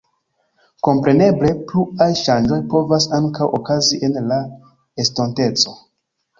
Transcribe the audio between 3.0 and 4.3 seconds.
ankaŭ okazi en